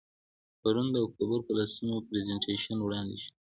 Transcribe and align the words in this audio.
پرون 0.61 0.87
د 0.91 0.95
اکتوبر 1.05 1.39
په 1.47 1.51
لسمه، 1.59 1.95
پرزنټیشن 2.07 2.77
وړاندې 2.81 3.17
شو. 3.23 3.29